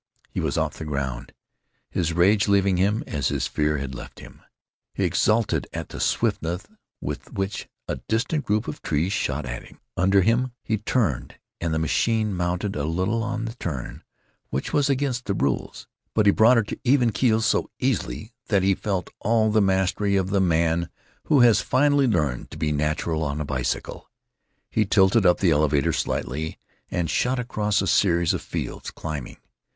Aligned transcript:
He 0.31 0.39
was 0.39 0.57
off 0.57 0.79
the 0.79 0.85
ground, 0.85 1.31
his 1.91 2.11
rage 2.11 2.47
leaving 2.47 2.77
him 2.77 3.03
as 3.05 3.27
his 3.27 3.45
fear 3.45 3.77
had 3.77 3.93
left 3.93 4.19
him. 4.19 4.41
He 4.95 5.03
exulted 5.03 5.67
at 5.73 5.89
the 5.89 5.99
swiftness 5.99 6.63
with 6.99 7.31
which 7.33 7.69
a 7.87 7.97
distant 8.09 8.43
group 8.43 8.67
of 8.67 8.81
trees 8.81 9.13
shot 9.13 9.45
at 9.45 9.61
him, 9.63 9.79
under 9.95 10.23
him. 10.23 10.53
He 10.63 10.79
turned, 10.79 11.35
and 11.59 11.71
the 11.71 11.77
machine 11.77 12.33
mounted 12.33 12.75
a 12.75 12.83
little 12.85 13.21
on 13.21 13.45
the 13.45 13.53
turn, 13.53 14.03
which 14.49 14.73
was 14.73 14.89
against 14.89 15.25
the 15.25 15.35
rules. 15.35 15.85
But 16.15 16.25
he 16.25 16.31
brought 16.31 16.57
her 16.57 16.63
to 16.63 16.79
even 16.83 17.11
keel 17.11 17.39
so 17.39 17.69
easily 17.77 18.33
that 18.47 18.63
he 18.63 18.73
felt 18.73 19.11
all 19.19 19.51
the 19.51 19.61
mastery 19.61 20.15
of 20.15 20.31
the 20.31 20.41
man 20.41 20.89
who 21.25 21.41
has 21.41 21.61
finally 21.61 22.07
learned 22.07 22.49
to 22.49 22.57
be 22.57 22.71
natural 22.71 23.21
on 23.21 23.39
a 23.39 23.45
bicycle. 23.45 24.09
He 24.71 24.83
tilted 24.83 25.27
up 25.27 25.39
the 25.41 25.51
elevator 25.51 25.93
slightly 25.93 26.57
and 26.89 27.07
shot 27.07 27.37
across 27.37 27.83
a 27.83 27.87
series 27.87 28.33
of 28.33 28.41
fields, 28.41 28.89
climbing. 28.89 29.37